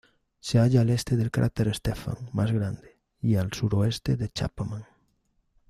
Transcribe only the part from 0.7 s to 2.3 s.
al este del cráter Stefan,